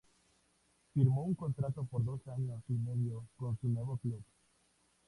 Firmó 0.95 1.25
un 1.25 1.35
contrato 1.35 1.83
por 1.83 2.03
dos 2.03 2.27
años 2.29 2.63
y 2.69 2.73
medio 2.73 3.27
con 3.37 3.55
su 3.59 3.67
nuevo 3.67 3.97
club. 3.97 4.23